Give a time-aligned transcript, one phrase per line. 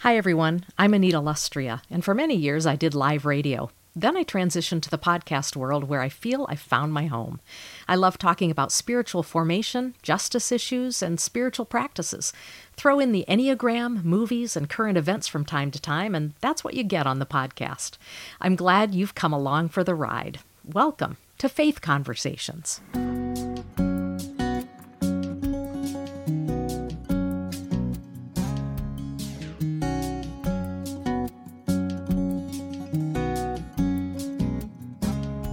[0.00, 0.64] Hi, everyone.
[0.78, 3.70] I'm Anita Lustrea, and for many years I did live radio.
[3.94, 7.38] Then I transitioned to the podcast world where I feel I found my home.
[7.86, 12.32] I love talking about spiritual formation, justice issues, and spiritual practices.
[12.76, 16.72] Throw in the Enneagram, movies, and current events from time to time, and that's what
[16.72, 17.98] you get on the podcast.
[18.40, 20.40] I'm glad you've come along for the ride.
[20.64, 22.80] Welcome to Faith Conversations.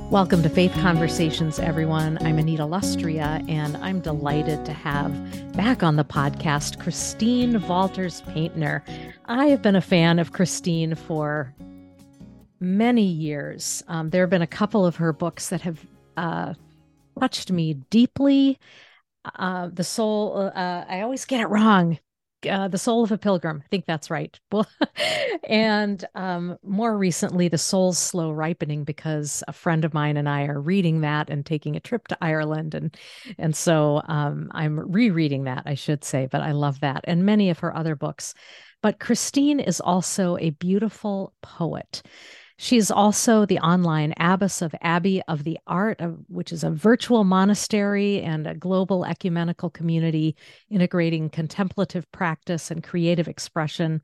[0.09, 2.17] Welcome to Faith Conversations, everyone.
[2.21, 5.11] I'm Anita Lustrea, and I'm delighted to have
[5.52, 8.85] back on the podcast Christine Valters Paintner.
[9.25, 11.53] I have been a fan of Christine for
[12.62, 13.84] many years.
[13.89, 16.53] Um, there have been a couple of her books that have uh,
[17.20, 18.59] touched me deeply.
[19.35, 21.99] Uh, the soul, uh, I always get it wrong
[22.50, 23.62] uh, The Soul of a Pilgrim.
[23.66, 24.40] I think that's right.
[25.48, 30.46] and um, more recently, The Soul's Slow Ripening, because a friend of mine and I
[30.46, 32.76] are reading that and taking a trip to Ireland.
[32.76, 32.96] And,
[33.38, 37.49] and so um, I'm rereading that, I should say, but I love that and many
[37.49, 38.34] of her other books.
[38.84, 42.04] But Christine is also a beautiful poet.
[42.60, 48.22] She's also the online abbess of Abbey of the Art, which is a virtual monastery
[48.22, 50.36] and a global ecumenical community
[50.70, 54.02] integrating contemplative practice and creative expression.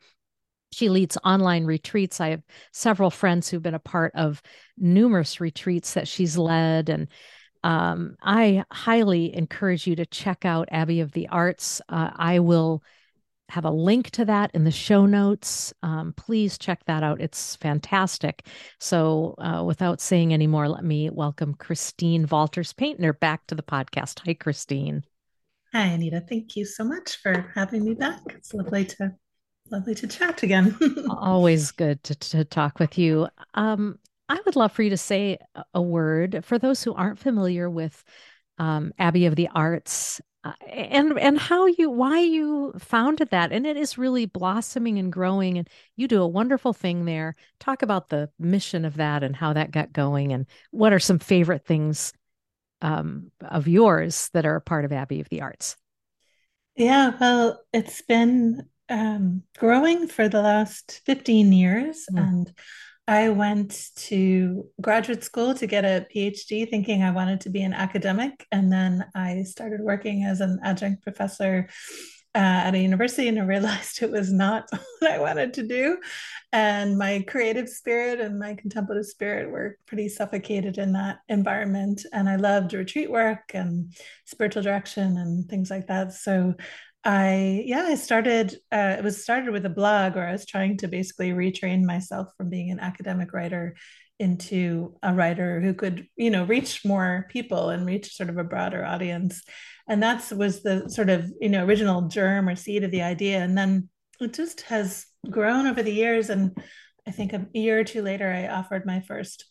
[0.71, 2.21] She leads online retreats.
[2.21, 4.41] I have several friends who've been a part of
[4.77, 6.89] numerous retreats that she's led.
[6.89, 7.07] And
[7.63, 11.81] um, I highly encourage you to check out Abbey of the Arts.
[11.89, 12.83] Uh, I will
[13.53, 15.71] have a link to that in the show notes.
[15.83, 17.21] Um, please check that out.
[17.21, 18.47] It's fantastic.
[18.79, 23.61] So, uh, without saying any more, let me welcome Christine Valters Paintner back to the
[23.61, 24.25] podcast.
[24.25, 25.03] Hi, Christine.
[25.71, 26.23] Hi, Anita.
[26.27, 28.21] Thank you so much for having me back.
[28.29, 29.13] It's lovely to
[29.69, 30.75] lovely to chat again.
[31.11, 33.27] Always good to, to talk with you.
[33.53, 35.37] Um, I would love for you to say
[35.75, 38.03] a word for those who aren't familiar with
[38.57, 40.19] um, Abbey of the Arts
[40.67, 45.57] and and how you why you founded that and it is really blossoming and growing
[45.57, 49.53] and you do a wonderful thing there talk about the mission of that and how
[49.53, 52.13] that got going and what are some favorite things
[52.81, 55.77] um, of yours that are a part of abbey of the arts
[56.75, 62.19] yeah well it's been um, growing for the last 15 years mm.
[62.19, 62.53] and
[63.07, 67.73] I went to graduate school to get a PhD thinking I wanted to be an
[67.73, 68.47] academic.
[68.51, 71.67] And then I started working as an adjunct professor
[72.35, 74.69] uh, at a university and I realized it was not
[74.99, 75.97] what I wanted to do.
[76.53, 82.05] And my creative spirit and my contemplative spirit were pretty suffocated in that environment.
[82.13, 83.93] And I loved retreat work and
[84.25, 86.13] spiritual direction and things like that.
[86.13, 86.55] So
[87.05, 90.77] I yeah, I started uh, it was started with a blog where I was trying
[90.77, 93.75] to basically retrain myself from being an academic writer
[94.19, 98.43] into a writer who could, you know, reach more people and reach sort of a
[98.43, 99.43] broader audience.
[99.87, 103.39] And that's was the sort of, you know, original germ or seed of the idea.
[103.39, 103.89] And then
[104.21, 106.29] it just has grown over the years.
[106.29, 106.57] And
[107.05, 109.45] I think a year or two later, I offered my first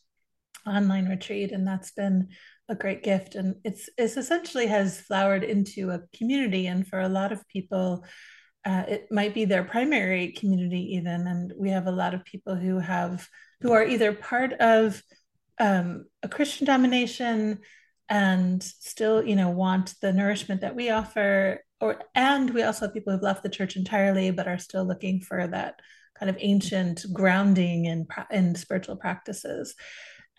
[0.66, 2.28] online retreat, and that's been
[2.72, 7.08] a great gift and it's it's essentially has flowered into a community and for a
[7.08, 8.04] lot of people
[8.64, 12.56] uh, it might be their primary community even and we have a lot of people
[12.56, 13.28] who have
[13.60, 15.00] who are either part of
[15.60, 17.58] um, a christian domination
[18.08, 22.94] and still you know want the nourishment that we offer or and we also have
[22.94, 25.80] people who've left the church entirely but are still looking for that
[26.22, 29.74] kind of ancient grounding in in spiritual practices.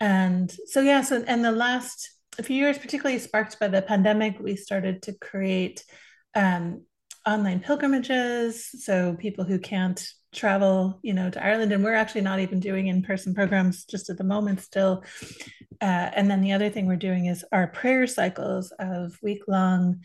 [0.00, 4.38] And so yeah so and the last a few years, particularly sparked by the pandemic,
[4.38, 5.84] we started to create
[6.34, 6.82] um,
[7.26, 8.70] online pilgrimages.
[8.84, 12.88] So people who can't travel, you know, to Ireland, and we're actually not even doing
[12.88, 15.04] in-person programs just at the moment still.
[15.80, 20.00] Uh, and then the other thing we're doing is our prayer cycles of week-long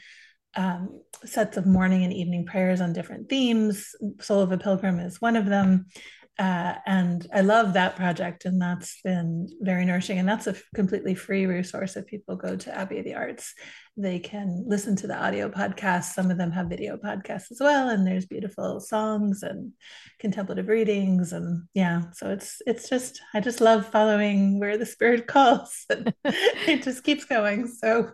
[0.55, 3.95] um, sets of morning and evening prayers on different themes.
[4.21, 5.87] Soul of a Pilgrim is one of them.
[6.39, 10.19] Uh, and I love that project, and that's been very nourishing.
[10.19, 11.97] And that's a completely free resource.
[11.97, 13.53] If people go to Abbey of the Arts,
[13.97, 16.13] they can listen to the audio podcasts.
[16.13, 19.73] Some of them have video podcasts as well, and there's beautiful songs and
[20.19, 22.03] contemplative readings, and yeah.
[22.13, 25.85] So it's it's just I just love following where the spirit calls.
[25.89, 27.67] it just keeps going.
[27.67, 28.11] So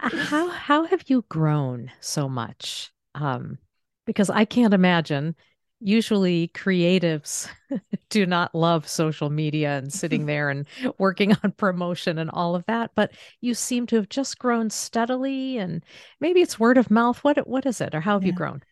[0.00, 2.90] how how have you grown so much?
[3.14, 3.58] Um,
[4.06, 5.36] because I can't imagine
[5.82, 7.48] usually creatives
[8.08, 10.66] do not love social media and sitting there and
[10.98, 15.58] working on promotion and all of that but you seem to have just grown steadily
[15.58, 15.84] and
[16.20, 18.28] maybe it's word of mouth what what is it or how have yeah.
[18.28, 18.62] you grown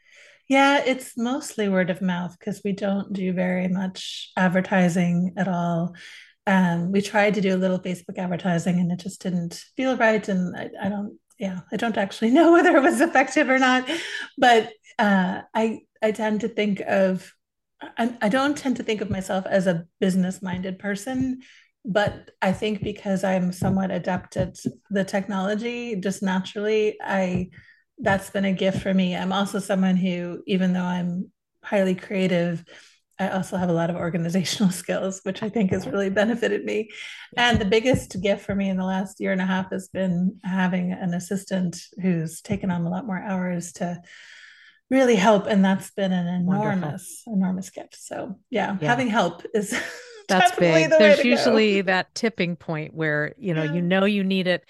[0.48, 5.94] Yeah, it's mostly word of mouth because we don't do very much advertising at all.
[6.44, 10.26] Um, we tried to do a little Facebook advertising and it just didn't feel right.
[10.28, 13.88] And I, I don't, yeah, I don't actually know whether it was effective or not.
[14.36, 17.34] But uh, I I tend to think of
[17.96, 21.40] I, don't tend to think of myself as a business-minded person,
[21.84, 24.58] but I think because I'm somewhat adept at
[24.90, 27.50] the technology, just naturally, I
[27.98, 29.14] that's been a gift for me.
[29.14, 31.30] I'm also someone who, even though I'm
[31.62, 32.64] highly creative,
[33.18, 36.88] I also have a lot of organizational skills, which I think has really benefited me.
[37.36, 40.38] And the biggest gift for me in the last year and a half has been
[40.42, 44.00] having an assistant who's taken on a lot more hours to
[44.90, 45.46] really help.
[45.46, 47.34] And that's been an enormous, Wonderful.
[47.34, 47.96] enormous gift.
[47.98, 48.88] So, yeah, yeah.
[48.88, 49.74] having help is.
[50.28, 50.90] That's big.
[50.90, 53.72] The There's usually that tipping point where you know yeah.
[53.72, 54.64] you know you need it,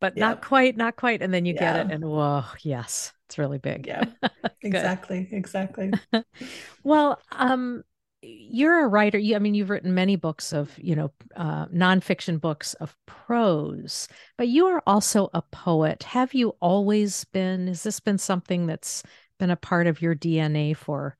[0.00, 0.28] but yeah.
[0.28, 1.20] not quite, not quite.
[1.20, 3.86] And then you get it, and whoa, yes, it's really big.
[3.86, 4.04] Yeah,
[4.62, 5.92] exactly, exactly.
[6.82, 7.82] well, um,
[8.22, 9.18] you're a writer.
[9.18, 14.08] You, I mean, you've written many books of, you know, uh, nonfiction books of prose,
[14.38, 16.04] but you are also a poet.
[16.04, 17.66] Have you always been?
[17.66, 19.02] Has this been something that's
[19.42, 21.16] been a part of your DNA for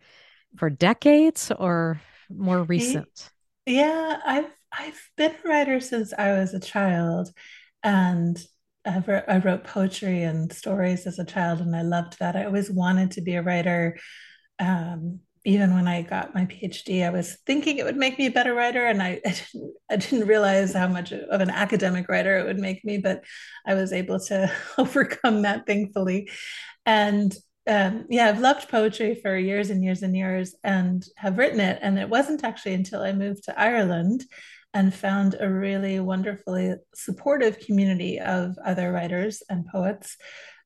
[0.57, 3.33] for decades or more recent?
[3.67, 7.33] Yeah, I've I've been a writer since I was a child,
[7.83, 8.41] and
[8.87, 12.37] I wrote, I wrote poetry and stories as a child, and I loved that.
[12.37, 13.99] I always wanted to be a writer.
[14.61, 18.31] Um, even when I got my PhD, I was thinking it would make me a
[18.31, 22.39] better writer, and I, I, didn't, I didn't realize how much of an academic writer
[22.39, 23.25] it would make me, but
[23.67, 26.31] I was able to overcome that, thankfully.
[26.87, 27.35] And
[27.67, 31.79] um, yeah, I've loved poetry for years and years and years and have written it.
[31.81, 34.25] And it wasn't actually until I moved to Ireland
[34.75, 40.17] and found a really wonderfully supportive community of other writers and poets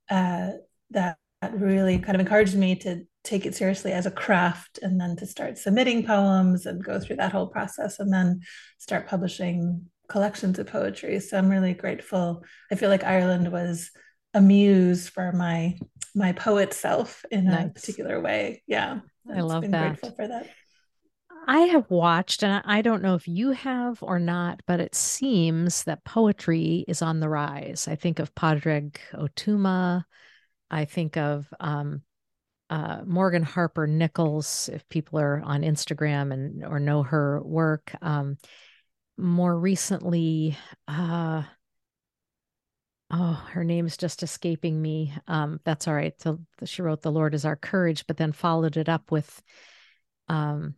[0.08, 0.50] uh,
[0.90, 1.18] that
[1.52, 5.26] really kind of encouraged me to take it seriously as a craft and then to
[5.26, 8.40] start submitting poems and go through that whole process and then
[8.78, 11.18] start publishing collections of poetry.
[11.18, 12.44] So I'm really grateful.
[12.70, 13.90] I feel like Ireland was
[14.32, 15.76] a muse for my
[16.16, 17.66] my poet self in nice.
[17.66, 18.62] a particular way.
[18.66, 19.00] Yeah.
[19.32, 20.00] I love that.
[20.00, 20.48] Grateful for that.
[21.48, 25.84] I have watched, and I don't know if you have or not, but it seems
[25.84, 27.86] that poetry is on the rise.
[27.86, 30.04] I think of Padraig Otuma.
[30.70, 32.02] I think of um,
[32.68, 37.94] uh, Morgan Harper Nichols, if people are on Instagram and or know her work.
[38.02, 38.38] Um,
[39.16, 40.56] more recently,
[40.88, 41.42] uh,
[43.10, 45.14] oh, her name's just escaping me.
[45.28, 46.14] Um, that's all right.
[46.20, 49.42] So she wrote "The Lord is Our Courage," but then followed it up with
[50.28, 50.74] um,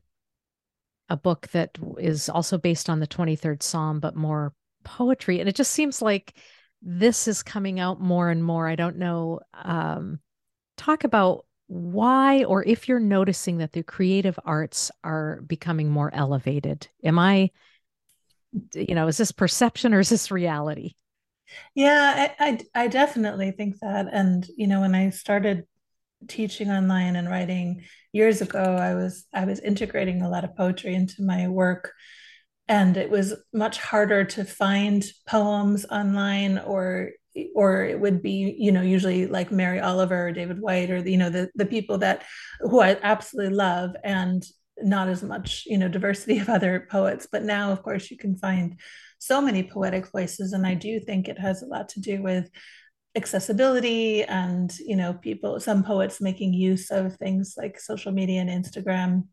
[1.08, 4.52] a book that is also based on the 23rd Psalm, but more
[4.84, 5.40] poetry.
[5.40, 6.34] And it just seems like
[6.82, 8.68] this is coming out more and more.
[8.68, 9.40] I don't know.
[9.52, 10.20] Um,
[10.76, 16.88] talk about why or if you're noticing that the creative arts are becoming more elevated.
[17.04, 17.50] Am I,
[18.74, 20.94] you know, is this perception or is this reality?
[21.74, 24.06] Yeah, I, I, I definitely think that.
[24.12, 25.64] And, you know, when I started
[26.28, 30.94] teaching online and writing years ago, I was I was integrating a lot of poetry
[30.94, 31.92] into my work.
[32.68, 37.10] And it was much harder to find poems online or
[37.54, 41.16] or it would be you know usually like mary oliver or david whyte or you
[41.16, 42.24] know the the people that
[42.60, 44.44] who i absolutely love and
[44.82, 48.36] not as much you know diversity of other poets but now of course you can
[48.36, 48.80] find
[49.18, 52.48] so many poetic voices and i do think it has a lot to do with
[53.16, 58.50] accessibility and you know people some poets making use of things like social media and
[58.50, 59.24] instagram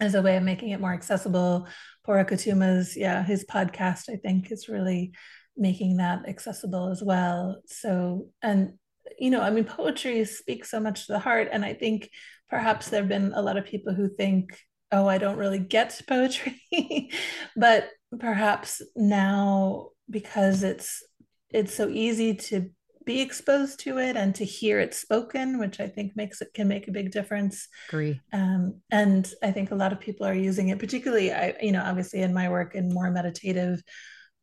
[0.00, 1.68] as a way of making it more accessible.
[2.06, 5.12] Pádraig Ó Tuama's yeah his podcast i think is really
[5.56, 7.62] making that accessible as well.
[7.66, 8.74] So and
[9.18, 12.08] you know i mean poetry speaks so much to the heart and i think
[12.48, 14.58] perhaps there have been a lot of people who think
[14.92, 17.10] oh i don't really get poetry
[17.54, 21.02] but perhaps now because it's
[21.50, 22.70] it's so easy to
[23.04, 26.68] be exposed to it and to hear it spoken, which I think makes it can
[26.68, 27.68] make a big difference.
[27.88, 28.20] Agree.
[28.32, 31.82] Um, and I think a lot of people are using it, particularly I, you know,
[31.84, 33.82] obviously in my work in more meditative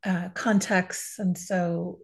[0.03, 1.99] uh, contexts, and so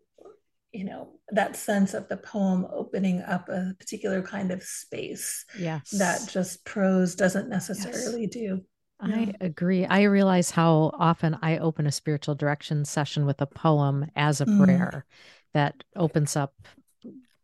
[0.71, 5.89] you know that sense of the poem opening up a particular kind of space yes
[5.91, 8.31] that just prose doesn't necessarily yes.
[8.31, 8.61] do
[8.99, 9.85] I agree.
[9.85, 14.45] I realize how often I open a spiritual direction session with a poem as a
[14.45, 14.63] mm.
[14.63, 15.05] prayer
[15.53, 16.53] that opens up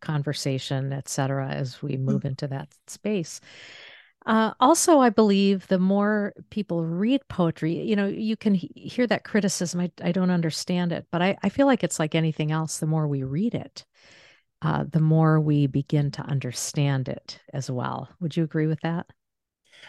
[0.00, 2.00] conversation, etc., as we mm.
[2.00, 2.26] move mm.
[2.26, 3.40] into that space.
[4.26, 9.06] Uh, also, I believe the more people read poetry, you know, you can he- hear
[9.06, 9.80] that criticism.
[9.80, 12.78] I, I don't understand it, but I, I feel like it's like anything else.
[12.78, 13.84] The more we read it,
[14.62, 18.08] uh, the more we begin to understand it as well.
[18.20, 19.06] Would you agree with that?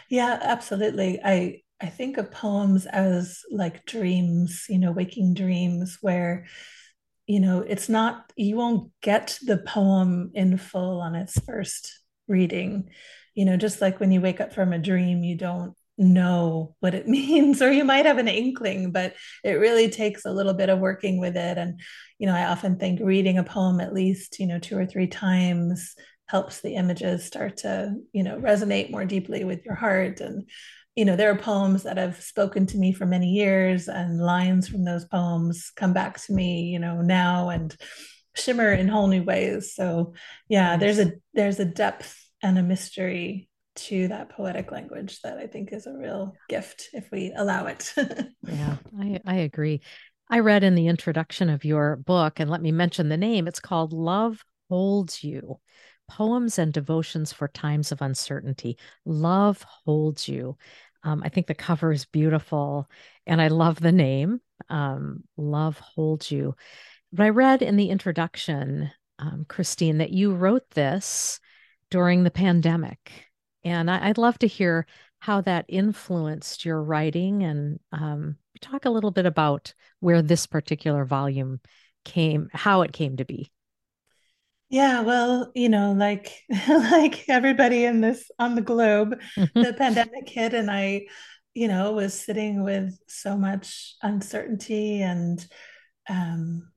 [0.08, 1.20] Yeah, absolutely.
[1.24, 6.46] I I think of poems as like dreams, you know, waking dreams where
[7.26, 12.90] you know, it's not you won't get the poem in full on its first reading.
[13.34, 16.94] You know, just like when you wake up from a dream, you don't know what
[16.94, 20.68] it means or you might have an inkling but it really takes a little bit
[20.68, 21.80] of working with it and
[22.18, 25.06] you know i often think reading a poem at least you know two or three
[25.06, 25.94] times
[26.26, 30.48] helps the images start to you know resonate more deeply with your heart and
[30.94, 34.68] you know there are poems that have spoken to me for many years and lines
[34.68, 37.76] from those poems come back to me you know now and
[38.34, 40.12] shimmer in whole new ways so
[40.48, 45.46] yeah there's a there's a depth and a mystery to that poetic language that I
[45.46, 47.92] think is a real gift if we allow it.
[48.42, 49.82] yeah, I, I agree.
[50.28, 53.60] I read in the introduction of your book, and let me mention the name, it's
[53.60, 55.60] called Love Holds You
[56.08, 58.78] Poems and Devotions for Times of Uncertainty.
[59.04, 60.56] Love Holds You.
[61.02, 62.88] Um, I think the cover is beautiful,
[63.26, 66.56] and I love the name, um, Love Holds You.
[67.12, 71.38] But I read in the introduction, um, Christine, that you wrote this
[71.90, 73.26] during the pandemic.
[73.64, 74.86] And I, would love to hear
[75.18, 81.04] how that influenced your writing and um, talk a little bit about where this particular
[81.04, 81.60] volume
[82.04, 83.50] came, how it came to be.
[84.68, 89.62] Yeah, well, you know, like like everybody in this on the globe, mm-hmm.
[89.62, 91.06] the pandemic hit and I,
[91.54, 95.44] you know, was sitting with so much uncertainty and
[96.08, 96.68] um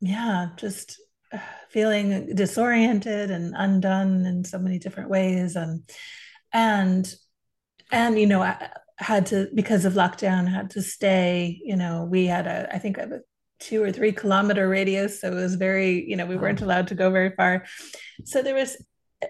[0.00, 1.00] yeah, just
[1.32, 1.38] uh,
[1.70, 5.88] feeling disoriented and undone in so many different ways and
[6.52, 7.14] and
[7.90, 12.26] and you know I had to because of lockdown had to stay you know we
[12.26, 13.20] had a I think a
[13.58, 16.94] two or three kilometer radius so it was very you know we weren't allowed to
[16.94, 17.64] go very far.
[18.24, 18.82] So there was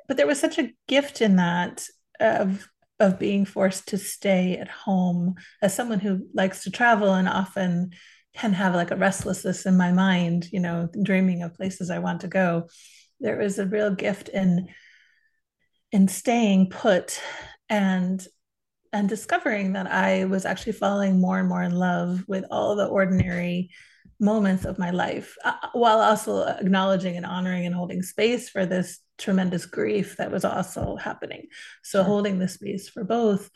[0.07, 1.85] but there was such a gift in that
[2.21, 2.69] of
[3.01, 5.37] of being forced to stay at home.
[5.63, 7.91] As someone who likes to travel and often
[8.35, 12.21] can have like a restlessness in my mind you know dreaming of places i want
[12.21, 12.69] to go
[13.21, 14.69] there was a real gift in
[15.93, 17.21] in staying put
[17.69, 18.27] and
[18.93, 22.87] and discovering that I was actually falling more and more in love with all the
[22.87, 23.71] ordinary
[24.21, 28.99] moments of my life, uh, while also acknowledging and honoring and holding space for this
[29.17, 31.47] tremendous grief that was also happening.
[31.83, 32.05] So, sure.
[32.05, 33.51] holding the space for both.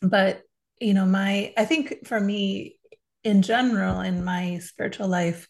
[0.00, 0.42] But,
[0.80, 2.78] you know, my, I think for me
[3.24, 5.48] in general, in my spiritual life,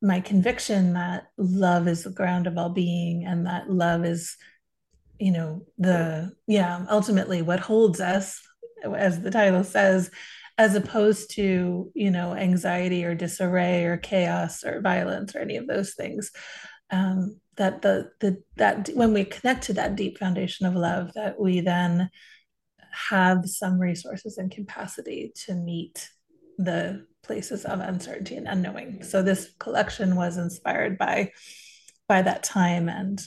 [0.00, 4.36] my conviction that love is the ground of all being and that love is
[5.18, 8.40] you know the yeah ultimately what holds us
[8.94, 10.10] as the title says
[10.58, 15.66] as opposed to you know anxiety or disarray or chaos or violence or any of
[15.66, 16.30] those things.
[16.90, 21.38] Um, that the the that when we connect to that deep foundation of love that
[21.38, 22.08] we then
[22.90, 26.08] have some resources and capacity to meet
[26.56, 29.02] the places of uncertainty and unknowing.
[29.02, 31.32] So this collection was inspired by
[32.08, 33.20] by that time and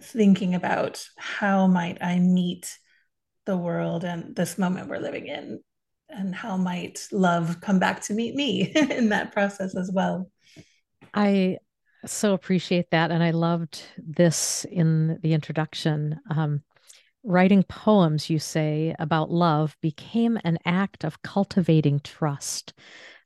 [0.00, 2.78] thinking about how might I meet
[3.44, 5.60] the world and this moment we're living in,
[6.12, 10.30] and how might love come back to meet me in that process as well.
[11.14, 11.58] I
[12.06, 13.10] so appreciate that.
[13.10, 16.20] And I loved this in the introduction.
[16.30, 16.62] Um,
[17.22, 22.72] writing poems, you say, about love became an act of cultivating trust.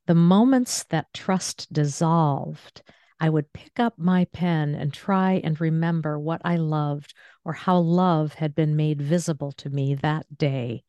[0.06, 2.82] The moments that trust dissolved,
[3.18, 7.14] I would pick up my pen and try and remember what I loved
[7.44, 10.84] or how love had been made visible to me that day.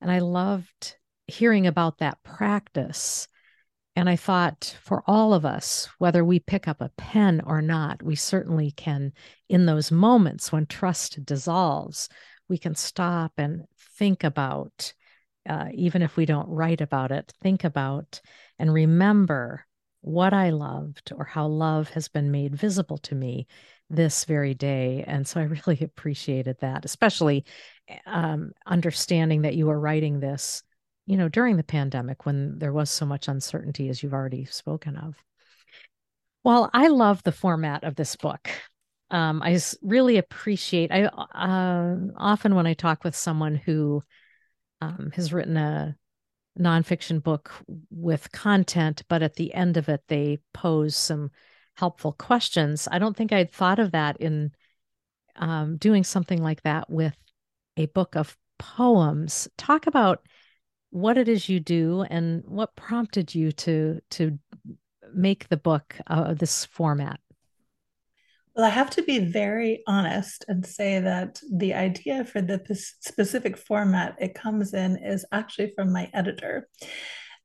[0.00, 3.28] And I loved hearing about that practice.
[3.96, 8.02] And I thought for all of us, whether we pick up a pen or not,
[8.02, 9.12] we certainly can,
[9.48, 12.08] in those moments when trust dissolves,
[12.48, 13.64] we can stop and
[13.96, 14.92] think about,
[15.48, 18.20] uh, even if we don't write about it, think about
[18.58, 19.64] and remember
[20.00, 23.46] what I loved or how love has been made visible to me
[23.88, 25.02] this very day.
[25.06, 27.44] And so I really appreciated that, especially
[28.06, 30.62] um, understanding that you were writing this,
[31.06, 34.96] you know, during the pandemic when there was so much uncertainty, as you've already spoken
[34.96, 35.16] of.
[36.42, 38.48] Well, I love the format of this book.
[39.10, 40.90] Um, I really appreciate.
[40.92, 44.02] I uh, often when I talk with someone who
[44.80, 45.96] um, has written a
[46.58, 47.52] nonfiction book
[47.90, 51.30] with content, but at the end of it, they pose some
[51.76, 52.88] helpful questions.
[52.90, 54.52] I don't think I'd thought of that in
[55.36, 57.16] um, doing something like that with
[57.76, 59.48] a book of poems.
[59.58, 60.26] Talk about
[60.94, 64.38] what it is you do and what prompted you to to
[65.12, 67.18] make the book uh, this format.
[68.54, 72.60] Well, I have to be very honest and say that the idea for the
[73.00, 76.68] specific format it comes in is actually from my editor.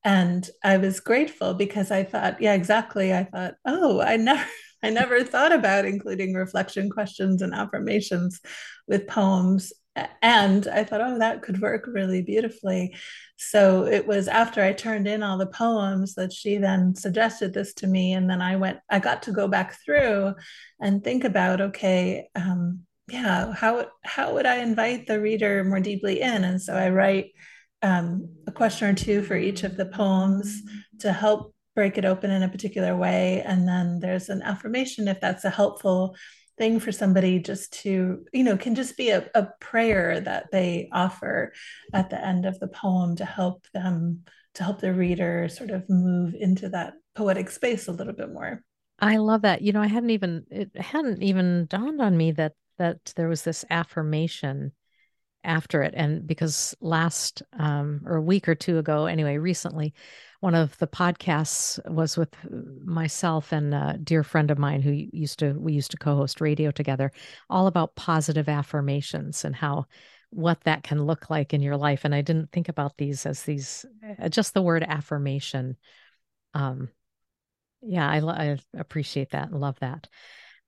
[0.04, 3.16] And I was grateful because I thought, yeah, exactly.
[3.16, 4.46] I thought, oh, I never
[4.84, 8.40] I never thought about including reflection questions and affirmations
[8.88, 9.74] with poems.
[10.22, 12.96] And I thought, oh, that could work really beautifully.
[13.38, 17.74] So it was after I turned in all the poems that she then suggested this
[17.76, 18.14] to me.
[18.14, 20.36] And then I went, I got to go back through
[20.80, 26.22] and think about, okay, um, yeah, how how would I invite the reader more deeply
[26.22, 26.44] in?
[26.44, 27.32] And so I write
[27.82, 30.62] um, a question or two for each of the poems
[31.00, 33.42] to help break it open in a particular way.
[33.42, 36.16] And then there's an affirmation if that's a helpful
[36.60, 40.90] thing for somebody just to, you know, can just be a, a prayer that they
[40.92, 41.54] offer
[41.94, 44.24] at the end of the poem to help them,
[44.54, 48.62] to help the reader sort of move into that poetic space a little bit more.
[49.00, 49.62] I love that.
[49.62, 53.44] You know, I hadn't even it hadn't even dawned on me that that there was
[53.44, 54.74] this affirmation
[55.46, 59.94] after it and because last um or a week or two ago anyway recently
[60.40, 62.34] one of the podcasts was with
[62.86, 66.72] myself and a dear friend of mine who used to we used to co-host radio
[66.72, 67.12] together
[67.50, 69.86] all about positive affirmations and how
[70.32, 72.06] what that can look like in your life.
[72.06, 73.86] And i didn't think about these as these
[74.22, 75.76] uh, just the word affirmation.
[76.54, 76.90] Um
[77.82, 80.08] yeah i, I appreciate that and love that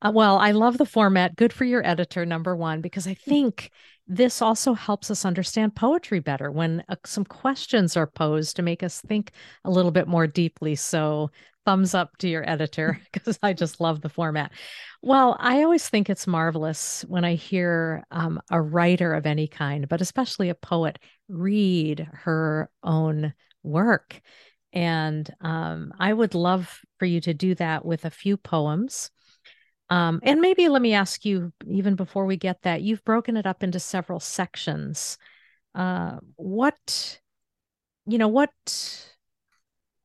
[0.01, 1.36] uh, well, I love the format.
[1.36, 3.72] Good for your editor, number one, because I think
[4.08, 8.84] this also helps us understand poetry better when uh, some questions are posed to make
[8.84, 9.31] us think
[9.63, 10.75] a little bit more deeply.
[10.75, 11.31] So,
[11.65, 14.51] thumbs up to your editor because I just love the format.
[15.01, 19.88] Well, I always think it's marvelous when I hear um, a writer of any kind,
[19.88, 24.20] but especially a poet, read her own work.
[24.74, 29.12] And um, I would love for you to do that with a few poems.
[29.91, 33.45] Um, and maybe let me ask you, even before we get that, you've broken it
[33.45, 35.17] up into several sections.
[35.75, 37.19] Uh, what,
[38.05, 38.53] you know, what,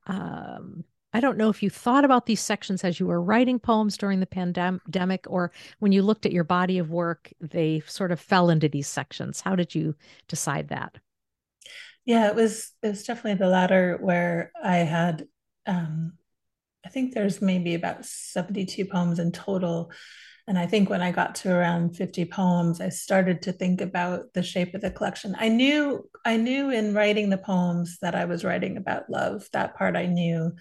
[0.08, 0.82] um,
[1.12, 4.18] I don't know if you thought about these sections as you were writing poems during
[4.18, 8.50] the pandemic or when you looked at your body of work, they sort of fell
[8.50, 9.40] into these sections.
[9.40, 9.94] How did you
[10.26, 10.96] decide that?
[12.04, 15.28] Yeah, it was it was definitely the latter where I had
[15.64, 16.14] um,
[16.86, 19.90] I think there's maybe about 72 poems in total.
[20.46, 24.32] And I think when I got to around 50 poems, I started to think about
[24.34, 25.34] the shape of the collection.
[25.36, 29.48] I knew I knew in writing the poems that I was writing about love.
[29.52, 30.52] That part I knew.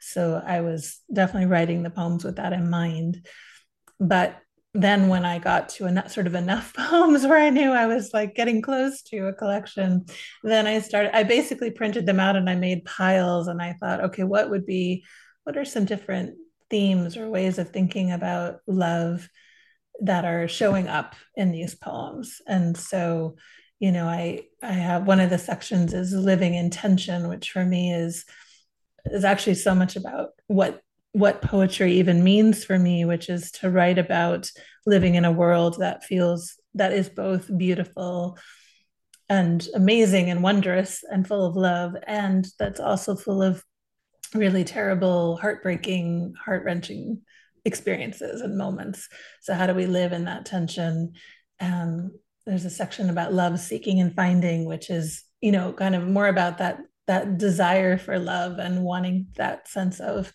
[0.00, 3.26] So I was definitely writing the poems with that in mind.
[3.98, 4.36] But
[4.74, 8.10] then when I got to enough sort of enough poems where I knew I was
[8.12, 10.04] like getting close to a collection,
[10.44, 14.04] then I started, I basically printed them out and I made piles and I thought,
[14.04, 15.04] okay, what would be
[15.44, 16.36] what are some different
[16.68, 19.28] themes or ways of thinking about love
[20.02, 22.40] that are showing up in these poems?
[22.46, 23.36] And so
[23.80, 27.64] you know i i have one of the sections is living in tension which for
[27.64, 28.24] me is
[29.06, 30.80] is actually so much about what
[31.12, 34.48] what poetry even means for me which is to write about
[34.86, 38.38] living in a world that feels that is both beautiful
[39.28, 43.64] and amazing and wondrous and full of love and that's also full of
[44.34, 47.22] really terrible, heartbreaking, heart wrenching
[47.64, 49.08] experiences and moments.
[49.40, 51.14] So, how do we live in that tension?
[51.60, 52.12] Um,
[52.46, 56.28] there's a section about love seeking and finding, which is, you know, kind of more
[56.28, 60.32] about that that desire for love and wanting that sense of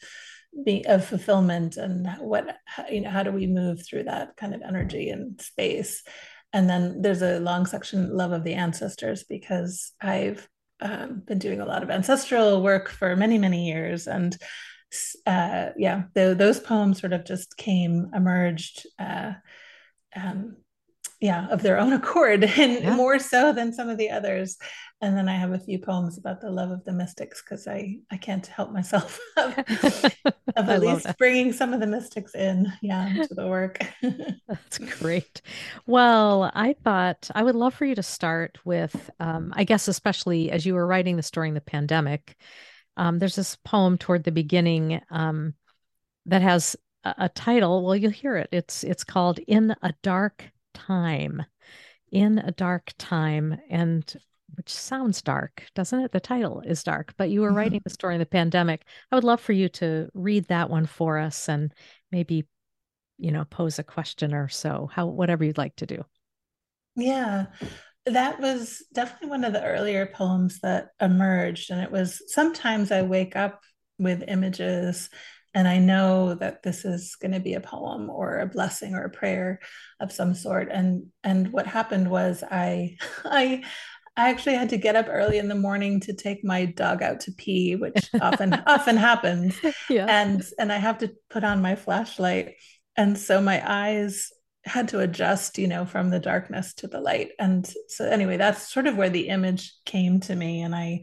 [0.66, 2.58] be of fulfillment and what
[2.90, 6.04] you know how do we move through that kind of energy and space
[6.54, 10.48] and then there's a long section love of the ancestors because i've
[10.82, 14.08] um, been doing a lot of ancestral work for many, many years.
[14.08, 14.36] And
[15.26, 19.34] uh, yeah, the, those poems sort of just came, emerged, uh,
[20.16, 20.58] um,
[21.26, 22.96] yeah, of their own accord, and yeah.
[22.96, 24.58] more so than some of the others.
[25.02, 27.98] And then I have a few poems about the love of the mystics because I
[28.12, 29.58] I can't help myself of,
[30.56, 33.80] of at least bringing some of the mystics in, yeah, to the work.
[34.48, 35.42] That's great.
[35.88, 40.52] Well, I thought I would love for you to start with, um, I guess, especially
[40.52, 42.38] as you were writing this during the pandemic.
[42.98, 45.56] Um, there's this poem toward the beginning um,
[46.28, 47.84] that has a, a title.
[47.84, 48.50] Well, you'll hear it.
[48.52, 51.46] It's it's called "In a Dark Time."
[52.12, 54.16] in a dark time and
[54.56, 56.12] which sounds dark, doesn't it?
[56.14, 57.58] The title is dark, but you were mm-hmm.
[57.58, 58.86] writing the story in the pandemic.
[59.12, 61.74] I would love for you to read that one for us and
[62.12, 62.46] maybe,
[63.18, 66.06] you know, pose a question or so, how whatever you'd like to do.
[66.96, 67.48] Yeah.
[68.06, 71.72] That was definitely one of the earlier poems that emerged.
[71.72, 73.62] And it was sometimes I wake up
[73.98, 75.10] with images
[75.56, 79.06] and I know that this is going to be a poem or a blessing or
[79.06, 79.62] a prayer
[80.02, 80.70] of some sort.
[80.70, 83.64] And and what happened was I I
[84.18, 87.22] I actually had to get up early in the morning to take my dog out
[87.22, 89.56] to pee, which often often happens.
[89.90, 90.06] Yeah.
[90.10, 92.56] And and I have to put on my flashlight.
[92.98, 94.32] And so my eyes
[94.66, 97.32] had to adjust, you know, from the darkness to the light.
[97.40, 100.62] And so anyway, that's sort of where the image came to me.
[100.62, 101.02] And I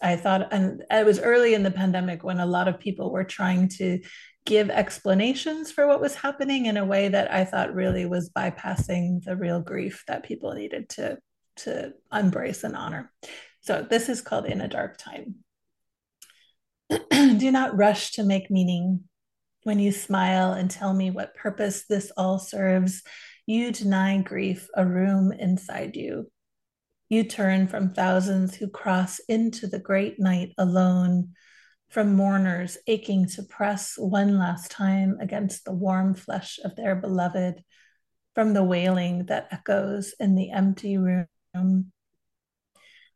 [0.00, 3.24] I thought and it was early in the pandemic when a lot of people were
[3.24, 4.00] trying to
[4.44, 9.22] give explanations for what was happening in a way that I thought really was bypassing
[9.22, 11.18] the real grief that people needed to
[11.54, 13.12] to embrace and honor.
[13.60, 15.36] So this is called In a Dark Time.
[17.10, 19.04] Do not rush to make meaning.
[19.64, 23.02] When you smile and tell me what purpose this all serves,
[23.46, 26.30] you deny grief a room inside you.
[27.08, 31.32] You turn from thousands who cross into the great night alone,
[31.90, 37.62] from mourners aching to press one last time against the warm flesh of their beloved,
[38.34, 41.92] from the wailing that echoes in the empty room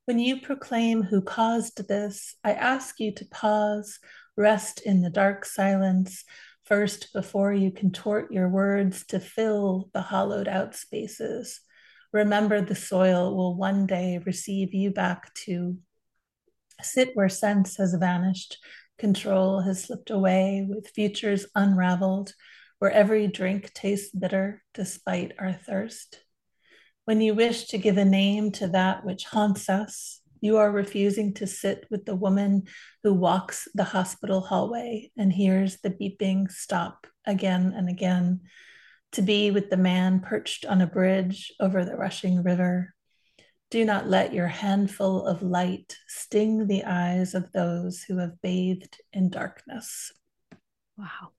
[0.06, 3.98] when you proclaim who caused this, I ask you to pause,
[4.37, 6.25] rest in the dark silence
[6.64, 11.61] first before you contort your words to fill the hollowed out spaces.
[12.12, 15.79] Remember, the soil will one day receive you back to
[16.83, 18.59] sit where sense has vanished,
[18.99, 22.33] control has slipped away, with futures unraveled,
[22.79, 26.20] where every drink tastes bitter despite our thirst.
[27.05, 31.35] When you wish to give a name to that which haunts us, you are refusing
[31.35, 32.64] to sit with the woman
[33.03, 38.40] who walks the hospital hallway and hears the beeping stop again and again,
[39.12, 42.94] to be with the man perched on a bridge over the rushing river.
[43.70, 49.01] Do not let your handful of light sting the eyes of those who have bathed
[49.12, 50.12] in darkness.
[50.96, 51.33] Wow.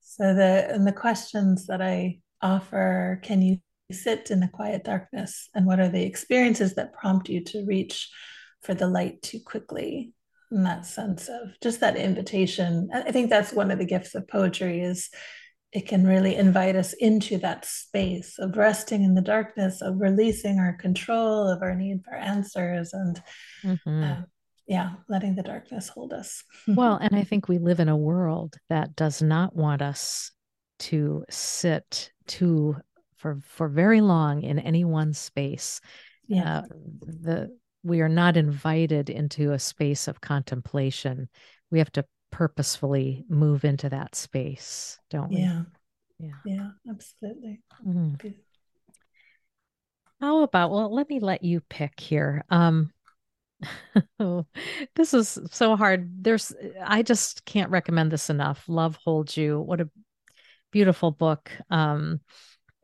[0.00, 3.58] So the and the questions that I offer, can you
[3.92, 5.48] sit in the quiet darkness?
[5.54, 8.10] And what are the experiences that prompt you to reach
[8.62, 10.12] for the light too quickly?
[10.50, 12.88] In that sense of just that invitation.
[12.92, 15.10] I think that's one of the gifts of poetry is
[15.74, 20.60] it can really invite us into that space of resting in the darkness of releasing
[20.60, 23.20] our control of our need for answers and
[23.62, 24.02] mm-hmm.
[24.04, 24.22] uh,
[24.68, 26.44] yeah letting the darkness hold us.
[26.68, 30.30] Well and i think we live in a world that does not want us
[30.78, 32.76] to sit too
[33.24, 35.80] for for very long in any one space.
[36.28, 36.58] Yeah.
[36.58, 36.62] Uh,
[37.00, 41.30] the we are not invited into a space of contemplation.
[41.70, 45.38] We have to purposefully move into that space, don't we?
[45.38, 45.62] Yeah.
[46.18, 46.34] Yeah.
[46.44, 47.62] Yeah, absolutely.
[47.86, 48.28] Mm-hmm.
[50.20, 52.44] How about well, let me let you pick here.
[52.50, 52.92] Um
[54.94, 56.22] this is so hard.
[56.22, 56.52] There's
[56.84, 58.64] I just can't recommend this enough.
[58.68, 59.60] Love holds you.
[59.60, 59.88] What a
[60.70, 61.50] beautiful book.
[61.70, 62.20] Um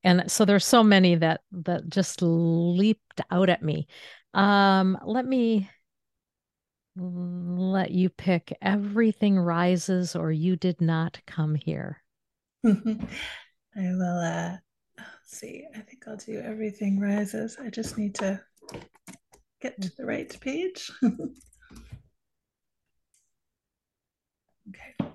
[0.05, 3.87] and so there's so many that that just leaped out at me.
[4.35, 5.69] Um let me
[6.97, 12.03] let you pick everything rises or you did not come here.
[12.67, 12.77] I
[13.77, 14.57] will uh
[15.25, 15.65] see.
[15.75, 17.57] I think i'll do everything rises.
[17.63, 18.41] I just need to
[19.61, 20.91] get to the right page.
[24.69, 25.11] Okay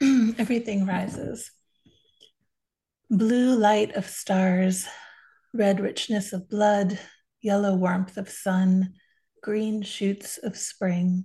[0.38, 1.50] Everything rises.
[3.10, 4.86] Blue light of stars,
[5.52, 6.98] red richness of blood,
[7.40, 8.94] yellow warmth of sun,
[9.42, 11.24] green shoots of spring.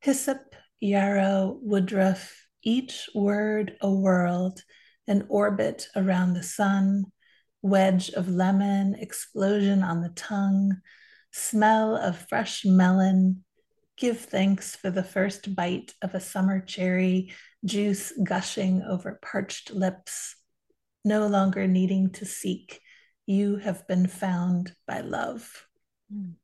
[0.00, 4.62] Hyssop, yarrow, woodruff, each word a world,
[5.08, 7.04] an orbit around the sun,
[7.62, 10.76] wedge of lemon, explosion on the tongue,
[11.32, 13.42] smell of fresh melon,
[14.00, 20.36] Give thanks for the first bite of a summer cherry, juice gushing over parched lips.
[21.04, 22.80] No longer needing to seek,
[23.26, 25.66] you have been found by love.
[26.12, 26.34] Mm.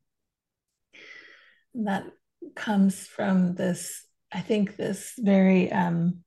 [1.74, 2.04] That
[2.54, 6.24] comes from this, I think, this very, um,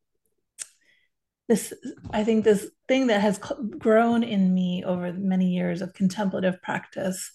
[1.47, 1.73] this,
[2.12, 7.32] I think, this thing that has grown in me over many years of contemplative practice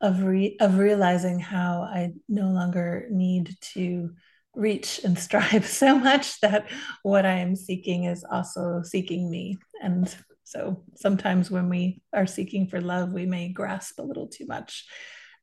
[0.00, 4.14] of re- of realizing how I no longer need to
[4.58, 6.68] reach and strive so much that
[7.02, 9.56] what I am seeking is also seeking me.
[9.82, 14.46] And so sometimes when we are seeking for love, we may grasp a little too
[14.46, 14.84] much.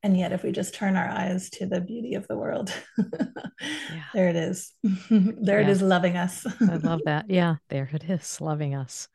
[0.03, 4.03] And yet, if we just turn our eyes to the beauty of the world, yeah.
[4.13, 4.71] there it is.
[5.09, 5.67] there yeah.
[5.67, 6.45] it is, loving us.
[6.61, 7.25] I love that.
[7.27, 9.07] Yeah, there it is, loving us.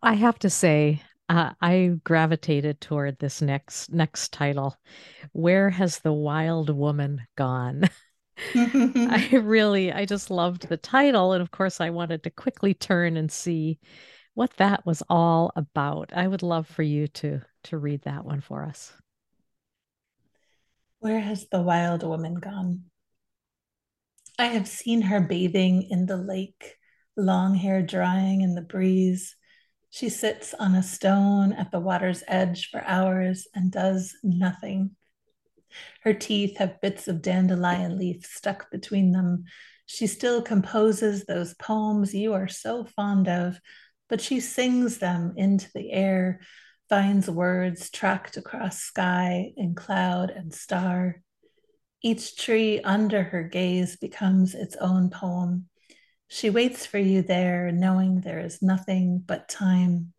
[0.00, 4.76] I have to say, uh, I gravitated toward this next next title.
[5.32, 7.90] Where has the wild woman gone?
[8.54, 13.16] I really, I just loved the title, and of course, I wanted to quickly turn
[13.16, 13.78] and see
[14.34, 16.12] what that was all about.
[16.14, 18.92] I would love for you to to read that one for us.
[21.00, 22.84] Where has the wild woman gone?
[24.38, 26.76] I have seen her bathing in the lake,
[27.16, 29.34] long hair drying in the breeze.
[29.90, 34.94] She sits on a stone at the water's edge for hours and does nothing.
[36.02, 39.44] Her teeth have bits of dandelion leaf stuck between them.
[39.86, 43.60] She still composes those poems you are so fond of,
[44.08, 46.40] but she sings them into the air,
[46.88, 51.22] finds words tracked across sky and cloud and star.
[52.02, 55.68] Each tree under her gaze becomes its own poem.
[56.28, 60.12] She waits for you there, knowing there is nothing but time.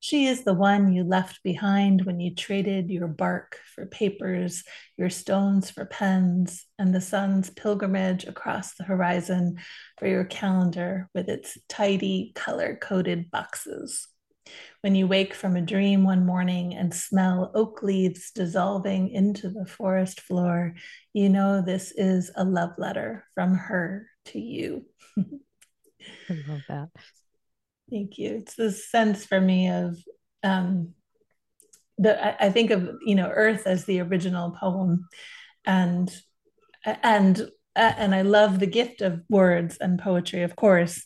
[0.00, 4.62] She is the one you left behind when you traded your bark for papers,
[4.96, 9.58] your stones for pens, and the sun's pilgrimage across the horizon
[9.98, 14.06] for your calendar with its tidy, color coded boxes.
[14.82, 19.66] When you wake from a dream one morning and smell oak leaves dissolving into the
[19.66, 20.74] forest floor,
[21.12, 24.84] you know this is a love letter from her to you.
[25.18, 26.88] I love that.
[27.90, 28.36] Thank you.
[28.36, 29.96] It's the sense for me of
[30.42, 30.94] um,
[31.98, 35.08] the I, I think of you know Earth as the original poem,
[35.64, 36.12] and
[36.84, 41.04] and and I love the gift of words and poetry, of course.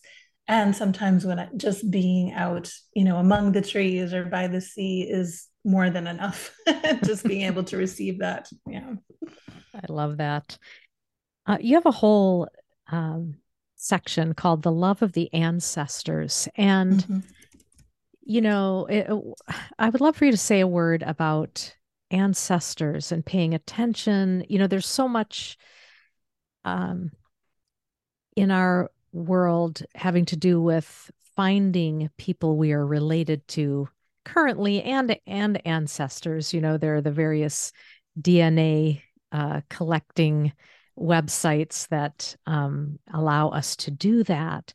[0.49, 4.61] And sometimes when I, just being out, you know, among the trees or by the
[4.61, 6.53] sea is more than enough.
[7.05, 8.49] just being able to receive that.
[8.67, 8.95] Yeah.
[9.75, 10.59] I love that.
[11.47, 12.49] Uh, you have a whole
[12.91, 13.37] um,
[13.81, 16.47] section called The Love of the Ancestors.
[16.55, 17.19] And, mm-hmm.
[18.23, 19.11] you know, it,
[19.79, 21.75] I would love for you to say a word about
[22.11, 24.45] ancestors and paying attention.
[24.49, 25.57] You know, there's so much
[26.65, 27.11] um,
[28.37, 33.89] in our world having to do with finding people we are related to
[34.25, 37.73] currently and and ancestors you know there are the various
[38.21, 39.01] dna
[39.33, 40.53] uh, collecting
[41.01, 44.73] websites that um, allow us to do that.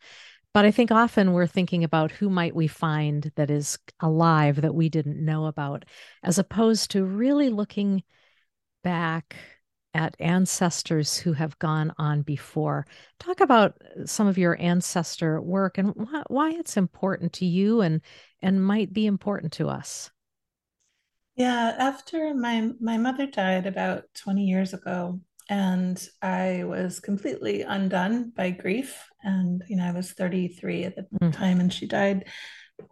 [0.53, 4.73] But I think often we're thinking about who might we find that is alive that
[4.73, 5.85] we didn't know about,
[6.23, 8.03] as opposed to really looking
[8.83, 9.35] back
[9.93, 12.85] at ancestors who have gone on before.
[13.19, 18.01] Talk about some of your ancestor work and wh- why it's important to you and
[18.41, 20.11] and might be important to us.
[21.35, 28.31] Yeah, after my my mother died about 20 years ago, and I was completely undone
[28.35, 29.07] by grief.
[29.23, 31.33] And, you know, I was 33 at the mm.
[31.33, 32.25] time, and she died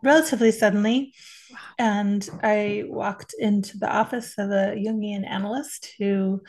[0.03, 1.13] relatively suddenly.
[1.51, 1.57] Wow.
[1.79, 6.41] And I walked into the office of a Jungian analyst who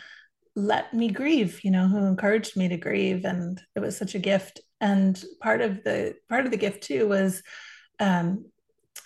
[0.56, 3.24] let me grieve, you know, who encouraged me to grieve.
[3.24, 4.60] And it was such a gift.
[4.80, 7.42] And part of the part of the gift too was
[7.98, 8.44] um,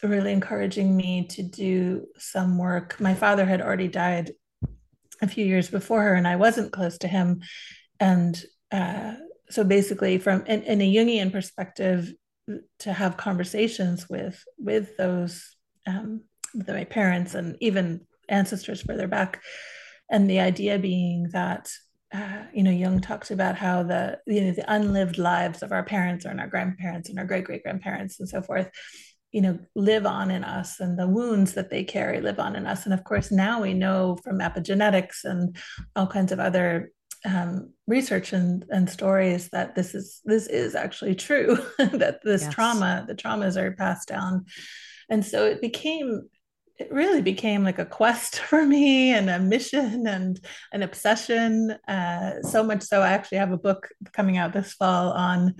[0.02, 3.00] really encouraging me to do some work.
[3.00, 4.32] My father had already died
[5.20, 7.42] a few years before her, and I wasn't close to him.
[8.00, 9.14] And uh,
[9.50, 12.12] so basically, from in, in, a Jungian perspective,
[12.78, 16.22] to have conversations with with those um,
[16.54, 19.42] with my parents and even ancestors further back,
[20.10, 21.70] and the idea being that
[22.12, 25.82] uh, you know, Jung talks about how the you know the unlived lives of our
[25.82, 28.70] parents and our grandparents and our great great grandparents and so forth
[29.32, 32.66] you know live on in us and the wounds that they carry live on in
[32.66, 32.84] us.
[32.84, 35.56] And of course now we know from epigenetics and
[35.94, 36.90] all kinds of other
[37.24, 42.54] um, research and, and stories that this is this is actually true that this yes.
[42.54, 44.46] trauma the traumas are passed down.
[45.10, 46.28] And so it became
[46.78, 50.40] it really became like a quest for me and a mission and
[50.72, 51.72] an obsession.
[51.86, 55.54] Uh, so much so i actually have a book coming out this fall on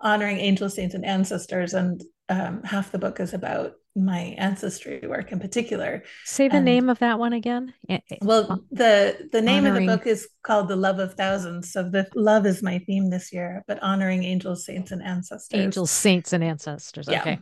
[0.00, 1.74] honoring angel saints and ancestors.
[1.74, 6.04] And um, half the book is about my ancestry work in particular.
[6.24, 7.74] Say the and, name of that one again.
[8.22, 9.88] Well, the the name honoring...
[9.88, 11.72] of the book is called The Love of Thousands.
[11.72, 15.60] So the love is my theme this year, but honoring angels, saints, and ancestors.
[15.60, 17.08] Angels, saints, and ancestors.
[17.08, 17.30] Okay.
[17.30, 17.36] Yeah.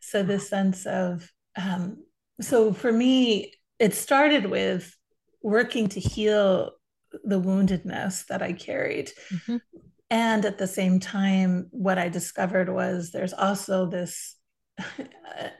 [0.00, 2.04] So the sense of um,
[2.40, 4.96] so for me, it started with
[5.42, 6.72] working to heal
[7.22, 9.10] the woundedness that I carried.
[9.30, 9.56] Mm-hmm.
[10.14, 14.36] And at the same time, what I discovered was there's also this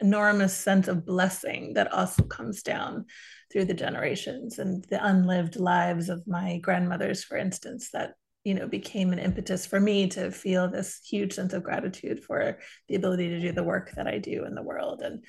[0.00, 3.06] enormous sense of blessing that also comes down
[3.52, 8.12] through the generations and the unlived lives of my grandmothers, for instance, that
[8.44, 12.60] you know became an impetus for me to feel this huge sense of gratitude for
[12.88, 15.02] the ability to do the work that I do in the world.
[15.02, 15.24] And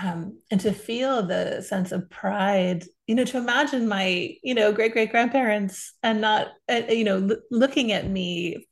[0.00, 4.72] um, and to feel the sense of pride, you know, to imagine my, you know,
[4.72, 8.67] great great grandparents and not, uh, you know, l- looking at me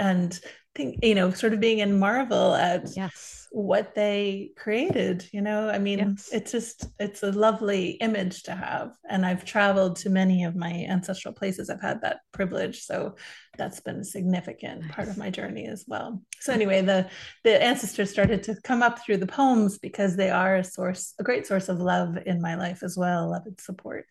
[0.00, 0.40] and
[0.74, 5.68] think, you know, sort of being in marvel at yes what they created you know
[5.68, 10.08] i mean yes it's just it's a lovely image to have and i've traveled to
[10.08, 13.16] many of my ancestral places i've had that privilege so
[13.58, 14.92] that's been a significant nice.
[14.92, 17.08] part of my journey as well so anyway the
[17.42, 21.24] the ancestors started to come up through the poems because they are a source a
[21.24, 24.06] great source of love in my life as well love and support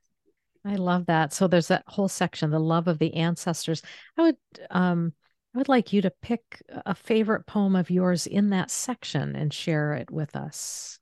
[0.65, 1.31] I love that.
[1.31, 3.81] So there's that whole section, the love of the ancestors.
[4.17, 4.35] I would
[4.69, 5.13] um
[5.53, 9.53] I would like you to pick a favorite poem of yours in that section and
[9.53, 10.99] share it with us.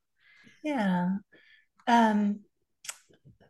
[0.64, 1.18] Yeah.
[1.86, 2.42] Um,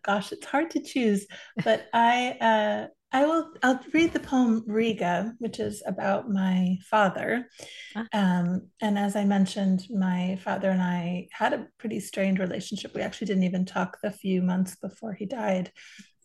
[0.03, 1.27] gosh, it's hard to choose,
[1.63, 7.47] but I uh, I will I'll read the poem Riga, which is about my father.
[7.95, 8.07] Ah.
[8.13, 12.95] Um, and as I mentioned, my father and I had a pretty strained relationship.
[12.95, 15.71] We actually didn't even talk the few months before he died.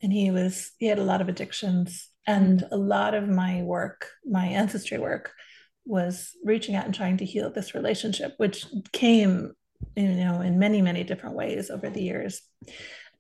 [0.03, 4.09] And he was he had a lot of addictions and a lot of my work,
[4.25, 5.33] my ancestry work,
[5.85, 9.53] was reaching out and trying to heal this relationship, which came,
[9.97, 12.43] you know, in many, many different ways over the years.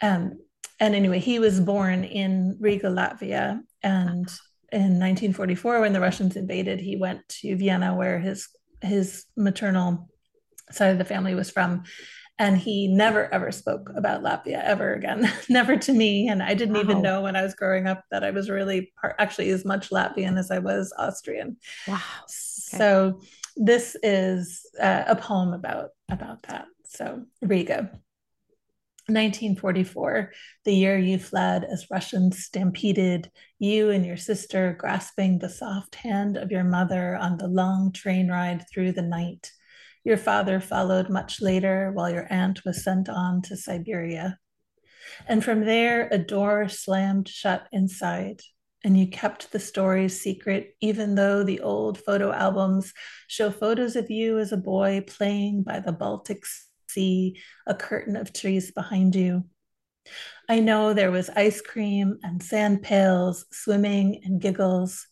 [0.00, 0.38] Um,
[0.78, 3.60] and anyway, he was born in Riga, Latvia.
[3.82, 4.28] And
[4.72, 8.48] in 1944, when the Russians invaded, he went to Vienna, where his
[8.80, 10.08] his maternal
[10.72, 11.84] side of the family was from
[12.38, 16.28] and he never ever spoke about Latvia ever again, never to me.
[16.28, 16.80] And I didn't wow.
[16.80, 19.90] even know when I was growing up that I was really part, actually as much
[19.90, 21.56] Latvian as I was Austrian.
[21.86, 21.96] Wow.
[21.96, 22.78] Okay.
[22.78, 23.20] So
[23.56, 26.66] this is uh, a poem about about that.
[26.84, 27.90] So Riga.
[29.08, 30.32] 1944,
[30.64, 36.36] the year you fled as Russians stampeded you and your sister grasping the soft hand
[36.36, 39.50] of your mother on the long train ride through the night
[40.04, 44.38] your father followed much later while your aunt was sent on to Siberia.
[45.28, 48.40] And from there, a door slammed shut inside,
[48.84, 52.92] and you kept the stories secret, even though the old photo albums
[53.28, 56.44] show photos of you as a boy playing by the Baltic
[56.88, 59.44] Sea, a curtain of trees behind you.
[60.48, 65.06] I know there was ice cream and sand pails, swimming and giggles,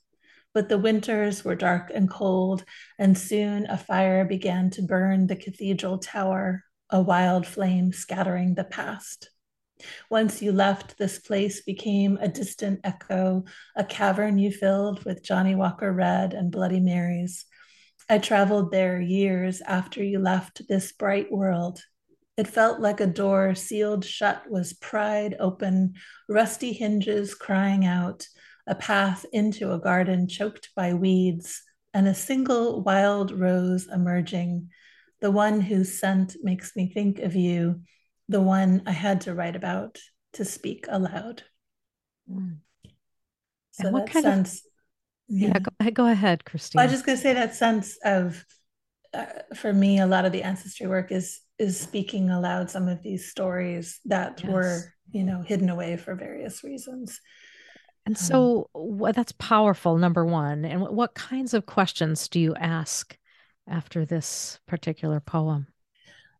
[0.53, 2.65] but the winters were dark and cold,
[2.99, 8.65] and soon a fire began to burn the cathedral tower, a wild flame scattering the
[8.65, 9.31] past.
[10.11, 13.45] Once you left, this place became a distant echo,
[13.77, 17.47] a cavern you filled with Johnnie Walker Red and Bloody Marys.
[18.09, 21.81] I traveled there years after you left this bright world.
[22.37, 25.95] It felt like a door sealed shut was pried open,
[26.29, 28.27] rusty hinges crying out,
[28.67, 34.69] a path into a garden choked by weeds, and a single wild rose emerging,
[35.21, 37.81] the one whose scent makes me think of you,
[38.29, 39.99] the one I had to write about
[40.35, 41.43] to speak aloud.
[42.31, 42.59] Mm.
[43.73, 44.63] So and what that kind sense, of,
[45.29, 46.81] yeah, yeah go, ahead, go ahead, Christine.
[46.81, 48.45] I was just going to say that sense of,
[49.13, 53.03] uh, for me, a lot of the ancestry work is is speaking aloud some of
[53.03, 54.51] these stories that yes.
[54.51, 57.21] were, you know, hidden away for various reasons.
[58.11, 60.65] And um, so well, that's powerful, number one.
[60.65, 63.17] And what, what kinds of questions do you ask
[63.69, 65.69] after this particular poem?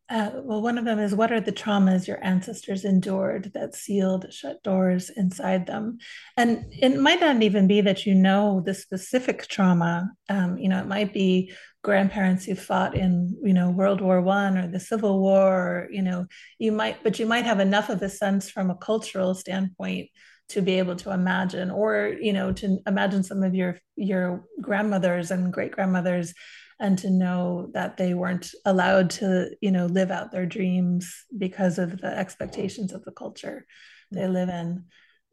[0.09, 4.25] Uh, well, one of them is what are the traumas your ancestors endured that sealed
[4.33, 5.97] shut doors inside them?
[6.35, 10.11] And it might not even be that you know the specific trauma.
[10.27, 14.57] Um, you know, it might be grandparents who fought in, you know, World War One
[14.57, 15.85] or the Civil War.
[15.85, 16.25] Or, you know,
[16.59, 20.09] you might, but you might have enough of a sense from a cultural standpoint
[20.51, 25.31] to be able to imagine or you know to imagine some of your your grandmothers
[25.31, 26.33] and great grandmothers
[26.79, 31.77] and to know that they weren't allowed to you know live out their dreams because
[31.77, 33.65] of the expectations of the culture
[34.11, 34.33] they mm-hmm.
[34.33, 34.83] live in.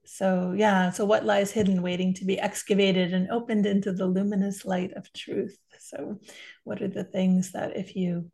[0.05, 4.65] So yeah so what lies hidden waiting to be excavated and opened into the luminous
[4.65, 5.59] light of truth?
[5.81, 6.21] So
[6.65, 8.31] what are the things that if you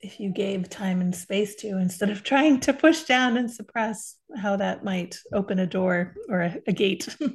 [0.00, 4.16] if you gave time and space to instead of trying to push down and suppress
[4.36, 7.14] how that might open a door or a, a gate.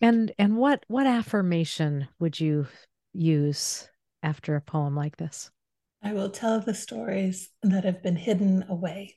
[0.00, 2.66] And and what what affirmation would you
[3.14, 3.88] use
[4.22, 5.50] after a poem like this?
[6.02, 9.16] I will tell the stories that have been hidden away.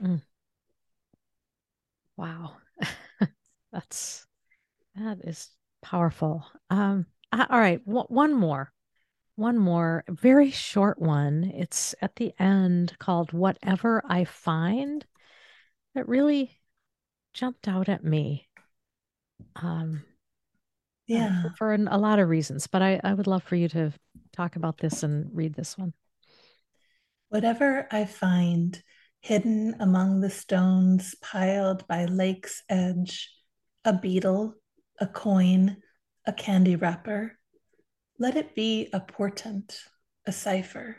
[0.00, 0.22] Mm.
[2.16, 2.52] wow.
[3.72, 4.26] That's
[4.94, 5.48] that is
[5.82, 6.46] powerful.
[6.70, 8.72] Um all right one more
[9.36, 11.44] one more very short one.
[11.54, 15.04] It's at the end called Whatever I Find
[15.94, 16.58] that really
[17.32, 18.48] jumped out at me.
[19.56, 20.04] Um,
[21.06, 21.42] yeah.
[21.44, 23.92] Uh, for, for a lot of reasons, but I, I would love for you to
[24.32, 25.92] talk about this and read this one.
[27.28, 28.80] Whatever I find
[29.20, 33.30] hidden among the stones piled by lake's edge,
[33.84, 34.54] a beetle,
[35.00, 35.78] a coin,
[36.26, 37.38] a candy wrapper,
[38.22, 39.80] let it be a portent,
[40.28, 40.96] a cipher.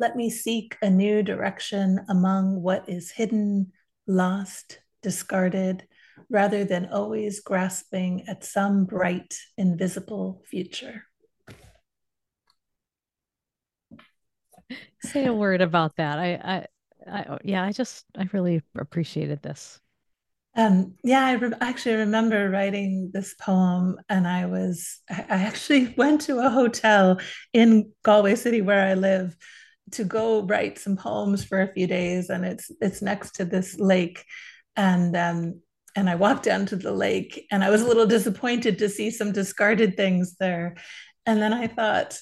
[0.00, 3.70] Let me seek a new direction among what is hidden,
[4.08, 5.86] lost, discarded,
[6.28, 11.04] rather than always grasping at some bright, invisible future.
[15.04, 16.18] Say a word about that.
[16.18, 16.66] I, I,
[17.08, 19.80] I oh, yeah, I just, I really appreciated this.
[20.56, 26.22] Um, yeah, I re- actually remember writing this poem, and I was, I actually went
[26.22, 27.20] to a hotel
[27.52, 29.36] in Galway City where I live
[29.92, 33.78] to go write some poems for a few days, and it's it's next to this
[33.78, 34.24] lake,
[34.76, 35.60] and um,
[35.94, 39.10] and I walked down to the lake, and I was a little disappointed to see
[39.10, 40.76] some discarded things there,
[41.24, 42.18] and then I thought,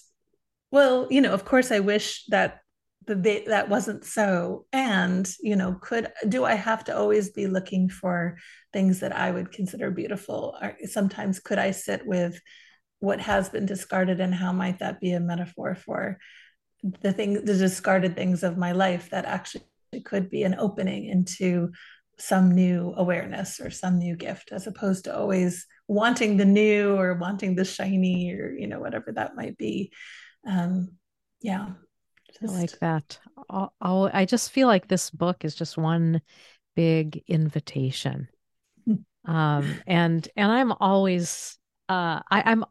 [0.70, 2.58] well, you know, of course, I wish that
[3.06, 7.88] that that wasn't so and you know could do i have to always be looking
[7.88, 8.36] for
[8.72, 12.40] things that i would consider beautiful or sometimes could i sit with
[13.00, 16.18] what has been discarded and how might that be a metaphor for
[17.00, 19.64] the thing the discarded things of my life that actually
[20.04, 21.70] could be an opening into
[22.18, 27.14] some new awareness or some new gift as opposed to always wanting the new or
[27.14, 29.92] wanting the shiny or you know whatever that might be
[30.46, 30.90] um
[31.42, 31.68] yeah.
[32.42, 33.18] I like that
[33.48, 36.20] I'll, I'll, i just feel like this book is just one
[36.74, 38.28] big invitation
[38.84, 38.94] hmm.
[39.24, 41.58] um and and i'm always
[41.88, 42.64] uh I, i'm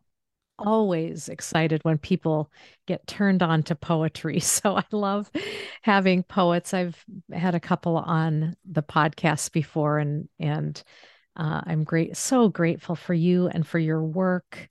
[0.57, 2.51] always excited when people
[2.88, 4.39] get turned on to poetry.
[4.45, 5.30] So I love
[5.82, 6.74] having poets.
[6.74, 10.82] I've had a couple on the podcast before, and and
[11.36, 14.70] uh, I'm great, so grateful for you and for your work,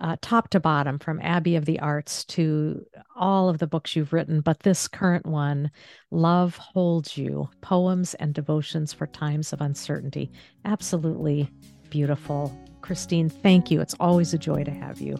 [0.00, 2.86] uh, top to bottom, from Abbey of the Arts to
[3.16, 4.40] all of the books you've written.
[4.40, 5.70] But this current one,
[6.10, 10.30] Love Holds You: Poems and Devotions for Times of Uncertainty,
[10.64, 11.50] absolutely
[11.90, 12.56] beautiful
[12.86, 13.80] Christine, thank you.
[13.80, 15.18] It's always a joy to have you.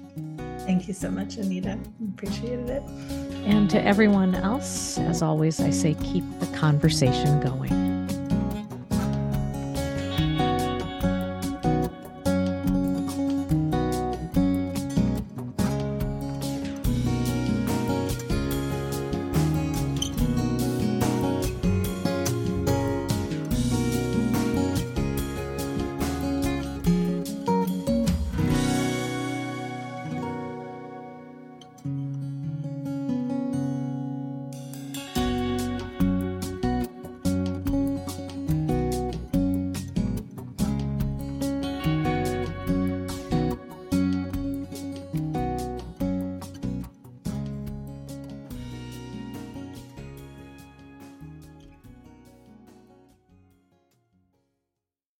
[0.61, 1.77] Thank you so much, Anita.
[2.15, 2.83] Appreciated it.
[3.45, 7.86] And to everyone else, as always, I say keep the conversation going.